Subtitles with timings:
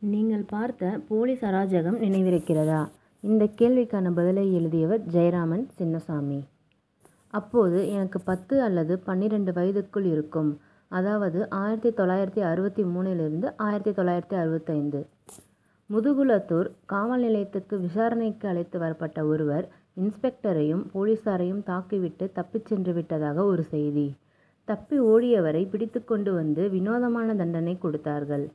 [0.00, 2.88] நீங்கள் பார்த்த போலீஸ் அராஜகம் நினைவிருக்கிறதா?
[3.20, 6.42] இந்த கேள்விக்கான பதிலை எழுதியவர் ஜெயராமன் சின்னசாமி.
[7.28, 10.60] அப்போது எனக்கு பத்து அல்லது பன்னிரெண்டு வயதுக்குள் இருக்கும்.
[10.88, 15.06] அதாவது ஆயிரத்தி தொள்ளாயிரத்தி அறுபத்தி மூணிலிருந்து ஆயிரத்தி தொள்ளாயிரத்தி அறுபத்தைந்து.
[15.90, 19.68] முதுகுலத்தூர் காவல் நிலையத்துக்கு விசாரணைக்கு அழைத்து வரப்பட்ட ஒருவர்
[20.00, 24.14] இன்ஸ்பெக்டரையும் போலீசாரையும் தாக்கிவிட்டு தப்பிச் சென்று விட்டதாக ஒரு செய்தி.
[24.64, 28.50] தப்பி ஓடியவரை பிடித்து கொண்டு வந்து வினோதமான தண்டனை கொடுத்தார்கள்.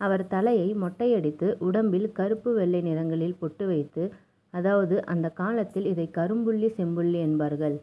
[0.00, 4.04] அவர் தலையை மொட்டையடித்து உடம்பில் கருப்பு வெள்ளை நிறங்களில் பொட்டு வைத்து
[4.50, 7.76] அதாவது அந்த காலத்தில் இதை கரும்புள்ளி செம்புள்ளி என்பார்கள்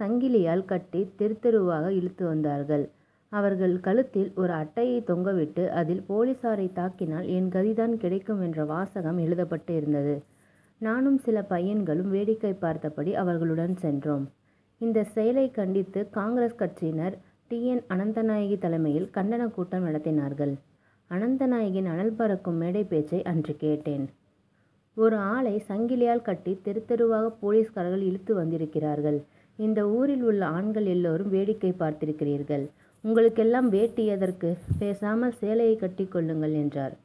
[0.00, 2.84] சங்கிலியால் கட்டி தெருத்தெருவாக இழுத்து வந்தார்கள்.
[3.32, 10.14] அவர்கள் கழுத்தில் ஒரு அட்டையை தொங்கவிட்டு அதில் போலீசாரை தாக்கினால் என் கதிதான் கிடைக்கும் என்ற வாசகம் எழுதப்பட்டு இருந்தது.
[10.80, 14.24] நானும் சில பையன்களும் வேடிக்கை பார்த்தபடி அவர்களுடன் சென்றோம்.
[14.80, 17.16] இந்த செயலை கண்டித்து காங்கிரஸ் கட்சியினர்
[17.48, 17.66] டி.
[17.66, 17.82] என்.
[17.88, 20.54] அனந்தநாயகி தலைமையில் கண்டன கூட்டம் நடத்தினார்கள்.
[21.10, 24.06] அனந்தநாயகின் அனல் பறக்கும் மேடை பேச்சை அன்று கேட்டேன்.
[24.94, 29.24] ஒரு ஆளை சங்கிலியால் கட்டி தெரு தெருவாக போலீஸ்காரர்கள் இழுத்து வந்திருக்கிறார்கள்.
[29.58, 32.64] இந்த ஊரில் உள்ள ஆண்கள் எல்லோரும் வேடிக்கை பார்த்திருக்கிறீர்கள்.
[33.04, 34.56] உங்களுக்கெல்லாம் வேட்டி எதற்கு?
[34.78, 36.96] பேசாமல் சேலையை கட்டி கொள்ளுங்கள் என்றார்.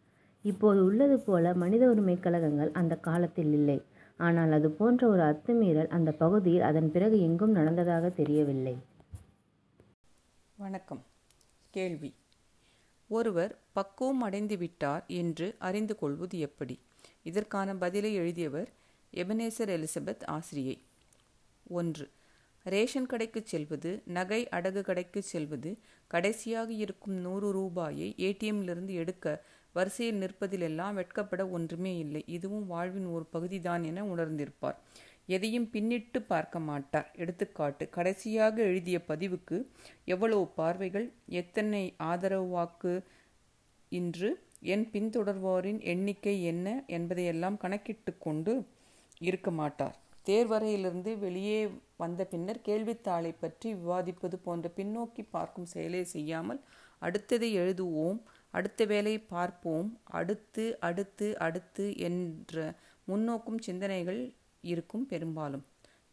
[0.42, 3.82] இப்போது உள்ளது போல மனித உரிமை கழகங்கள் அந்த காலத்தில் இல்லை.
[4.18, 8.76] ஆனால் அது போன்ற ஒரு அத்துமீறல் அந்த பகுதியில் அதன் பிறகு எங்கும் நடந்ததாக தெரியவில்லை.
[10.56, 11.04] வணக்கம்.
[11.70, 12.14] கேள்வி.
[13.12, 16.80] ஒருவர் பக்குவம் அடைந்துவிட்டார் என்று அறிந்து கொள்வது எப்படி?
[17.24, 18.70] இதற்கான பதிலை எழுதியவர்
[19.14, 20.84] எபனேசர் எலிசபெத் ஆசிரியை.
[21.68, 22.10] ஒன்று.
[22.64, 30.94] ரேஷன் கடைக்கு செல்வது நகை அடகு கடைக்கு செல்வது கடைசியாக இருக்கும் நூறு ரூபாயை ஏடிஎம்மிலிருந்து எடுக்க வரிசையில் நிற்பதிலெல்லாம்
[30.94, 32.24] வெட்கப்பட ஒன்றுமே இல்லை.
[32.28, 34.76] இதுவும் வாழ்வின் ஒரு பகுதிதான் என உணர்ந்திருப்பார்.
[35.32, 37.10] எதையும் பின்னிட்டு பார்க்க மாட்டார்.
[37.16, 39.58] எடுத்துக்காட்டு கடைசியாக எழுதிய பதிவுக்கு
[40.06, 41.08] எவ்வளவு பார்வைகள்
[41.42, 42.94] எத்தனை ஆதரவு வாக்கு
[43.92, 44.30] இன்று
[44.74, 48.54] என் பின்தொடர்வோரின் எண்ணிக்கை என்ன என்பதையெல்லாம் கணக்கிட்டு கொண்டு
[49.22, 49.96] இருக்க மாட்டார்.
[50.26, 51.60] தேர்வறையிலிருந்து வெளியே
[51.98, 56.60] வந்த பின்னர் கேள்வித்தாளை பற்றி விவாதிப்பது போன்ற பின்னோக்கி பார்க்கும் செயலை செய்யாமல்
[57.02, 58.20] அடுத்ததை எழுதுவோம்
[58.54, 59.90] அடுத்த வேலை பார்ப்போம்
[60.20, 62.56] அடுத்து அடுத்து அடுத்து என்ற
[63.08, 64.22] முன்னோக்கும் சிந்தனைகள்
[64.64, 65.64] இருக்கும் பெரும்பாலும்.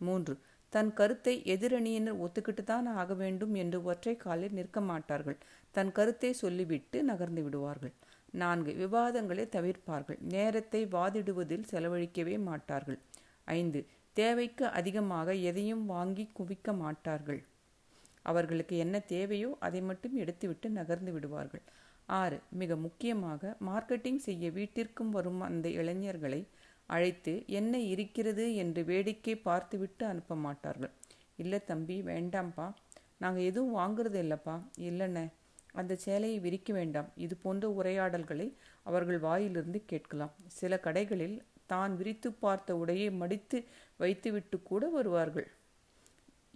[0.00, 0.34] மூன்று
[0.72, 5.38] தன் கருத்தை எதிரணியினர் ஒத்துக்கிட்டு தான் ஆக வேண்டும் என்று ஒற்றை காலில் நிற்க மாட்டார்கள்.
[5.74, 7.94] தன் கருத்தை சொல்லிவிட்டு நகர்ந்து விடுவார்கள்.
[8.32, 10.18] நான்கு விவாதங்களை தவிர்ப்பார்கள்.
[10.34, 12.98] நேரத்தை வாதிடுவதில் செலவழிக்கவே மாட்டார்கள்.
[13.48, 13.80] ஐந்து
[14.16, 17.40] தேவைக்கு அதிகமாக எதையும் வாங்கி குவிக்க மாட்டார்கள்.
[18.22, 21.64] அவர்களுக்கு என்ன தேவையோ அதை மட்டும் எடுத்துவிட்டு நகர்ந்து விடுவார்கள்.
[22.08, 26.40] ஆறு மிக முக்கியமாக மார்க்கெட்டிங் செய்ய வீட்டிற்கும் வரும் அந்த இளைஞர்களை
[26.88, 28.54] அழைத்து என்ன இருக்கிறது?
[28.54, 30.92] என்று வேடிக்கை பார்த்துவிட்டு அனுப்ப மாட்டார்கள்
[31.36, 32.66] இல்லை தம்பி வேண்டாம்ப்பா.
[33.18, 34.54] நாங்கள் எதுவும் வாங்குறது இல்லைப்பா.
[34.80, 35.24] இல்லைண்ணே.
[35.72, 37.08] அந்த சேலையை விரிக்க வேண்டாம்.
[37.16, 38.46] இது போன்ற உரையாடல்களை
[38.82, 40.32] அவர்கள் வாயிலிருந்து கேட்கலாம்.
[40.60, 43.58] சில கடைகளில் தான் விரித்து பார்த்த உடையை மடித்து
[43.96, 45.48] வைத்துவிட்டு கூட வருவார்கள்.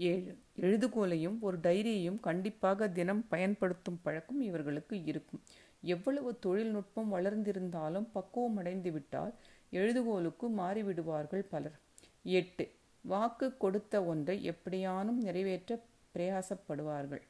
[0.02, 5.42] ஏழு எழுதுகோலையும் ஒரு டைரியையும் கண்டிப்பாக தினம் பயன்படுத்தும் பழக்கம் இவர்களுக்கு இருக்கும்.
[5.82, 9.32] எவ்வளவு தொழில்நுட்பம் வளர்ந்திருந்தாலும் பக்குவம் அடைந்துவிட்டால்
[9.72, 11.78] எழுதுகோலுக்கு மாறிவிடுவார்கள் பலர்.
[12.22, 12.70] எட்டு.
[13.02, 15.80] வாக்கு கொடுத்த ஒன்றை எப்படியானும் நிறைவேற்ற
[16.14, 17.22] பிரயாசப்படுவார்கள்.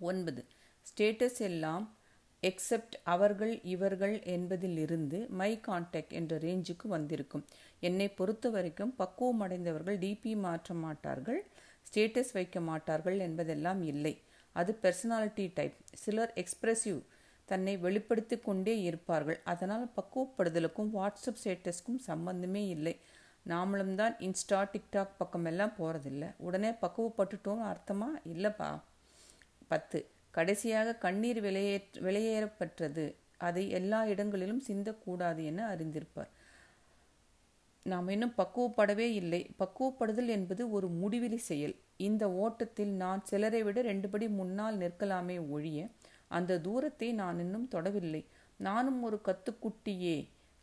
[0.00, 0.44] ஒன்பது.
[0.82, 1.96] ஸ்டேட்டஸ் எல்லாம்
[2.42, 7.44] எக்ஸப்ட் அவர்கள் இவர்கள் என்பதிலிருந்து மை கான்டாக்ட் என்ற ரேஞ்சுக்கு வந்திருக்கும்.
[7.80, 11.46] என்னை பொறுத்த வரைக்கும் பக்குவம் அடைந்தவர்கள் டிபி மாற்ற மாட்டார்கள்
[11.92, 14.20] ஸ்டேட்டஸ் வைக்க மாட்டார்கள் என்பதெல்லாம் இல்லை.
[14.52, 17.02] அது பெர்சனாலிட்டி டைப் சிலர் எக்ஸ்பிரசிவ்
[17.46, 19.40] தன்னை வெளிப்படுத்தி கொண்டே இருப்பார்கள்.
[19.44, 22.94] அதனால் பக்குவப்படுதலுக்கும் வாட்ஸ்அப் ஸ்டேட்டஸ்க்கும் சம்பந்தமே இல்லை.
[23.48, 28.08] நாமளும் தான் இன்ஸ்டா டிக்டாக் பக்கமெல்லாம் போகிறதில்ல உடனே பக்குவப்பட்டுட்டோம்னு அர்த்தமா?
[28.34, 28.70] இல்லைப்பா.
[29.66, 29.98] பத்து.
[30.30, 36.32] கடைசியாக கண்ணீர் வெளியே வெளியேறப்பட்டது அதை எல்லா இடங்களிலும் சிந்தக்கூடாது என அறிந்திருப்பார்.
[37.82, 39.40] நாம் இன்னும் பக்குவப்படவே இல்லை.
[39.58, 41.74] பக்குவப்படுதல் என்பது ஒரு முடிவிலி செயல்.
[41.96, 45.86] இந்த ஓட்டத்தில் நான் சிலரை விட ரெண்டு படி முன்னால் நிற்கலாமே ஒழிய
[46.30, 48.22] அந்த தூரத்தை நான் இன்னும் தொடவில்லை.
[48.60, 50.16] நானும் ஒரு கத்துக்குட்டியே.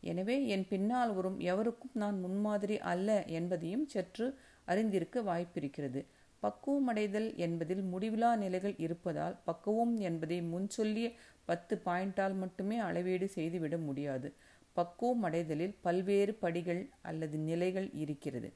[0.04, 4.26] எனவே என் பின்னால் வரும் எவருக்கும் நான் முன்மாதிரி அல்ல என்பதையும் சற்று
[4.68, 6.02] அறிந்திருக்க வாய்ப்பிருக்கிறது.
[6.44, 11.08] பக்குவமடைதல் என்பதில் முடிவிலா நிலைகள் இருப்பதால் பக்குவம் என்பதை முன் சொல்லிய
[11.46, 14.28] பத்து பாயிண்டால் மட்டுமே அளவீடு செய்துவிட முடியாது.
[14.76, 18.50] பக்குவம் அடைதலில் பல்வேறு படிகள் அல்லது நிலைகள் இருக்கிறது.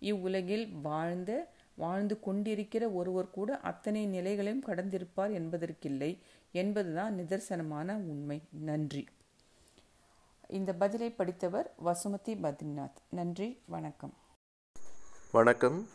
[0.00, 1.30] இவ்வுலகில் வாழ்ந்த
[1.78, 6.08] வாழ்ந்து கொண்டிருக்கிற ஒருவர் கூட அத்தனை நிலைகளையும் கடந்திருப்பார் என்பதற்கில்லை.
[6.50, 8.42] என்பதுதான் நிதர்சனமான உண்மை.
[8.50, 9.08] நன்றி.
[10.48, 12.96] இந்த பதிலை படித்தவர் வசுமதி பத்ரிநாத்.
[13.10, 14.14] நன்றி வணக்கம்.
[15.32, 15.88] வணக்கம்.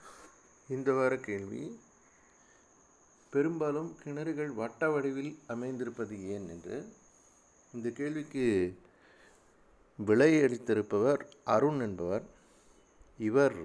[0.69, 1.79] இந்த வார கேள்வி
[3.29, 6.93] பெரும்பாலும் கிணறுகள் வட்ட வடிவில் அமைந்திருப்பது ஏன் என்று?
[7.73, 8.77] இந்த கேள்விக்கு
[9.97, 12.23] விலை அளித்திருப்பவர் அருண் என்பவர்.
[13.17, 13.55] இவர்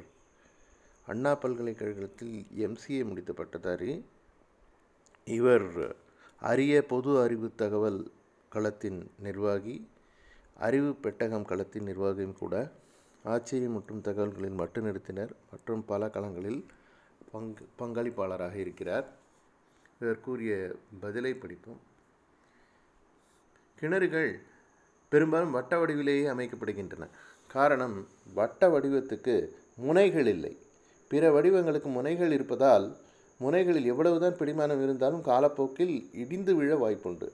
[1.06, 4.04] அண்ணா பல்கலைக்கழகத்தில் எம்சிஏ முடித்த பட்டதாரி
[5.24, 6.06] இவர்
[6.42, 8.10] அரிய பொது அறிவு தகவல்
[8.52, 9.88] களத்தின் நிர்வாகி
[10.56, 12.54] அறிவு பெட்டகம் களத்தின் நிர்வாகியும் கூட
[13.68, 16.60] மற்றும் தகவல்களின் மட்டு நிறுத்தினர் மற்றும் பல களங்களில்
[17.32, 19.06] பங்கு பங்களிப்பாளராக இருக்கிறார்.
[20.00, 20.52] இவர் கூறிய
[21.00, 21.80] பதிலை படிப்போம்.
[23.80, 24.30] கிணறுகள்
[25.12, 27.04] பெரும்பாலும் வட்ட வடிவிலேயே அமைக்கப்படுகின்றன.
[27.48, 27.98] காரணம்
[28.34, 29.34] வட்ட வடிவத்துக்கு
[29.76, 30.54] முனைகள் இல்லை.
[31.08, 32.86] பிற வடிவங்களுக்கு முனைகள் இருப்பதால்
[33.40, 37.28] முனைகளில் எவ்வளவுதான் பிடிமானம் இருந்தாலும் காலப்போக்கில் இடிந்து விழ வாய்ப்புண்டு.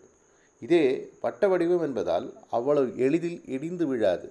[0.61, 4.29] இதே வட்ட வடிவம் என்பதால் அவ்வளவு எளிதில் இடிந்து விழாது.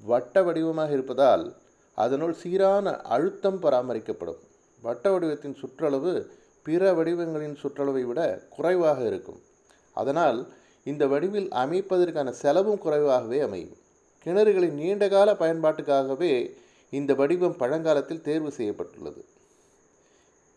[0.00, 1.56] வட்ட வடிவமாக இருப்பதால்
[1.94, 4.40] அதனுள் சீரான அழுத்தம் பராமரிக்கப்படும்.
[4.82, 6.12] வட்ட வடிவத்தின் சுற்றளவு
[6.62, 9.40] பிற வடிவங்களின் சுற்றளவை விட குறைவாக இருக்கும்.
[9.92, 10.46] அதனால்
[10.84, 13.76] இந்த வடிவில் அமைப்பதற்கான செலவும் குறைவாகவே அமையும்.
[14.24, 16.32] கிணறுகளின் நீண்டகால பயன்பாட்டுக்காகவே
[16.90, 19.24] இந்த வடிவம் பழங்காலத்தில் தேர்வு செய்யப்பட்டுள்ளது.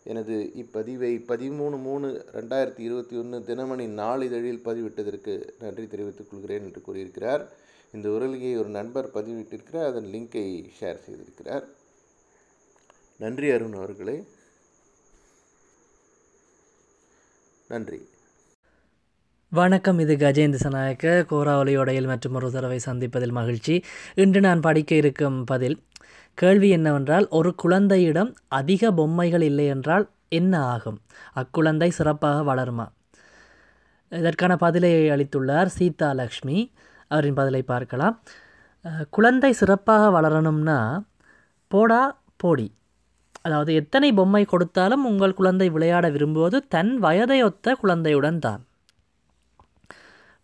[0.03, 7.51] எனது இப்பதிவை பதிமூணு மூணு ரெண்டாயிரத்தி இருபத்தி ஒன்று தினமணி நாளிதழில் பதிவிட்டதற்கு நன்றி தெரிவித்துக் கொள்கிறேன் என்று கூறியிருக்கிறார்.
[7.93, 9.85] இந்த உரலியை ஒரு நண்பர் பதிவிட்டிருக்கிறார்.
[9.85, 11.63] அதன் லிங்கை ஷேர் செய்திருக்கிறார்.
[13.17, 14.23] நன்றி அருண் அவர்களே.
[17.67, 18.07] நன்றி.
[19.49, 19.99] வணக்கம்.
[19.99, 23.83] இது கஜேந்திர சநாயக்க கோராவலியோடையில் மற்றும் ஒரு தடவை சந்திப்பதில் மகிழ்ச்சி.
[24.15, 25.79] இன்று நான் படிக்க இருக்கும் பதில்
[26.37, 30.05] கேள்வி என்னவென்றால் ஒரு குழந்தையிடம் அதிக பொம்மைகள் இல்லை என்றால்
[30.39, 30.99] என்ன ஆகும்?
[31.35, 32.85] அக்குழந்தை சிறப்பாக வளருமா?
[34.11, 36.57] இதற்கான பதிலை அளித்துள்ளார் சீதா லக்ஷ்மி.
[37.07, 38.15] அவரின் பதிலை பார்க்கலாம்.
[39.09, 40.79] குழந்தை சிறப்பாக வளரணும்னா
[41.71, 42.01] போடா
[42.37, 42.67] போடி.
[43.41, 48.61] அதாவது எத்தனை பொம்மை கொடுத்தாலும் உங்கள் குழந்தை விளையாட விரும்புவது தன் வயதையொத்த குழந்தையுடன் தான்.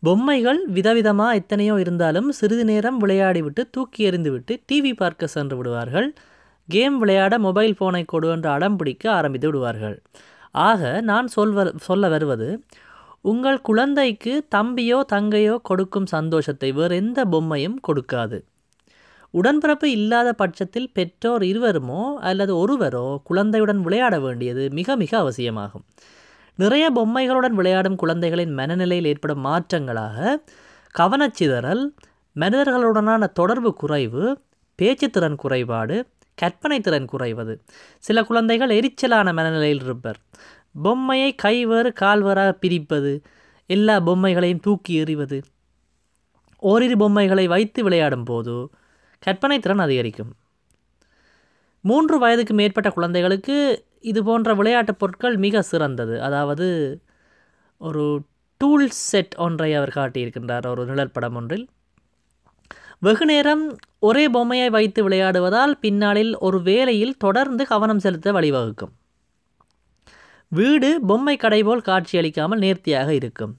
[0.03, 6.07] பொம்மைகள் விதவிதமாக எத்தனையோ இருந்தாலும் சிறிது நேரம் விளையாடிவிட்டு தூக்கி எறிந்துவிட்டு டிவி பார்க்க சென்று விடுவார்கள்.
[6.69, 9.95] கேம் விளையாட மொபைல் ஃபோனை கொடு என்று அடம் பிடிக்க ஆரம்பித்து விடுவார்கள்.
[10.65, 12.47] ஆக நான் சொல்வ சொல்ல வருவது
[13.21, 18.37] உங்கள் குழந்தைக்கு தம்பியோ தங்கையோ கொடுக்கும் சந்தோஷத்தை வேறு எந்த பொம்மையும் கொடுக்காது.
[19.33, 25.85] உடன்பிறப்பு இல்லாத பட்சத்தில் பெற்றோர் இருவருமோ அல்லது ஒருவரோ குழந்தையுடன் விளையாட வேண்டியது மிக மிக அவசியமாகும்.
[26.59, 30.35] நிறைய பொம்மைகளுடன் விளையாடும் குழந்தைகளின் மனநிலையில் ஏற்படும் மாற்றங்களாக
[30.99, 31.83] கவனச்சிதறல்
[32.35, 34.41] மனிதர்களுடனான தொடர்பு குறைவு
[34.81, 37.61] பேச்சுத்திறன் குறைபாடு கற்பனை திறன் குறைவது.
[37.99, 40.19] சில குழந்தைகள் எரிச்சலான மனநிலையில் இருப்பர்.
[40.83, 43.21] பொம்மையை கைவேறு கால்வராக பிரிப்பது
[43.65, 45.41] எல்லா பொம்மைகளையும் தூக்கி எறிவது.
[46.59, 48.69] ஓரிரு பொம்மைகளை வைத்து விளையாடும் போது
[49.19, 50.33] கற்பனை திறன் அதிகரிக்கும்.
[51.81, 56.21] மூன்று வயதுக்கு மேற்பட்ட குழந்தைகளுக்கு இது போன்ற விளையாட்டுப் பொருட்கள் மிக சிறந்தது.
[56.21, 56.99] அதாவது
[57.77, 58.21] ஒரு
[58.57, 61.67] டூல் செட் ஒன்றை அவர் காட்டியிருக்கின்றார் ஒரு நிழற்படம் ஒன்றில்.
[62.99, 68.91] வெகு நேரம் ஒரே பொம்மையை வைத்து விளையாடுவதால் பின்னாளில் ஒரு வேலையில் தொடர்ந்து கவனம் செலுத்த வழிவகுக்கும்.
[70.47, 73.57] வீடு பொம்மை கடை போல் காட்சியளிக்காமல் நேர்த்தியாக இருக்கும்.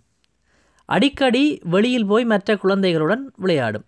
[0.84, 3.84] அடிக்கடி வெளியில் போய் மற்ற குழந்தைகளுடன் விளையாடும்.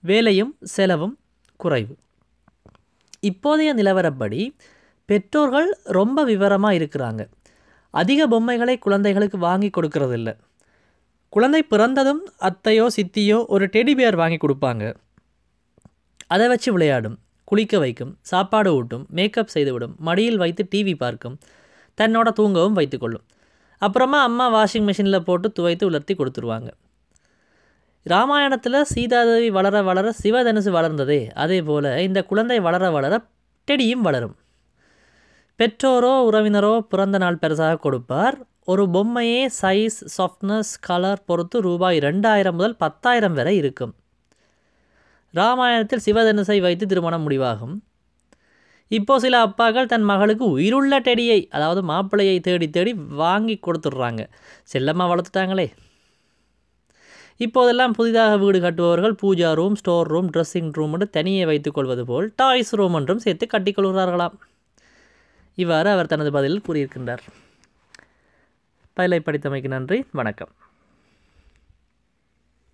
[0.00, 1.18] வேலையும் செலவும்
[1.56, 1.96] குறைவு.
[3.26, 4.50] இப்போதைய நிலவரப்படி
[5.08, 7.22] பெற்றோர்கள் ரொம்ப விவரமாக இருக்கிறாங்க.
[7.94, 10.30] அதிக பொம்மைகளை குழந்தைகளுக்கு வாங்கி கொடுக்கறதில்ல.
[11.32, 14.84] குழந்தை பிறந்ததும் அத்தையோ சித்தியோ ஒரு டெடி பியர் வாங்கி கொடுப்பாங்க.
[16.34, 21.36] அதை வச்சு விளையாடும் குளிக்க வைக்கும் சாப்பாடு ஊட்டும் மேக்கப் செய்துவிடும் மடியில் வைத்து டிவி பார்க்கும்
[21.98, 23.24] தன்னோட தூங்கவும் வைத்துக்கொள்ளும்
[23.82, 26.68] அப்புறமா அம்மா வாஷிங் மிஷினில் போட்டு துவைத்து உலர்த்தி கொடுத்துருவாங்க.
[28.06, 33.14] ராமாயணத்தில் சீதாதேவி வளர வளர சிவதனுசு வளர்ந்ததே அதே போல் இந்த குழந்தை வளர வளர
[33.68, 34.36] டெடியும் வளரும்.
[35.58, 38.36] பெற்றோரோ உறவினரோ பிறந்த நாள் பெருசாக கொடுப்பார்.
[38.64, 43.92] ஒரு பொம்மையே சைஸ் சாஃப்ட்னஸ் கலர் பொறுத்து ரூபாய் ரெண்டாயிரம் முதல் பத்தாயிரம் வரை இருக்கும்.
[45.34, 47.74] ராமாயணத்தில் சிவதனுசை வைத்து திருமணம் முடிவாகும்.
[48.90, 54.22] இப்போ சில அப்பாக்கள் தன் மகளுக்கு உயிருள்ள டெடியை அதாவது மாப்பிள்ளையை தேடி தேடி வாங்கி கொடுத்துட்றாங்க.
[54.64, 55.66] செல்லமாக வளர்த்துட்டாங்களே.
[57.46, 62.72] இப்போதெல்லாம் புதிதாக வீடு கட்டுபவர்கள் pooja room store room dressing room என்று தனியே வைத்துக்கொள்வது போல் டாய்ஸ்
[62.80, 64.36] ரூம் என்றும் சேர்த்து கட்டிக்கொள்கிறார்களாம்
[65.58, 67.24] இவ்வாறு அவர் தனது பதிலில் கூறியிருக்கின்றார்.
[68.92, 69.98] பதிலை படித்தமைக்கு நன்றி.
[70.12, 70.48] வணக்கம்.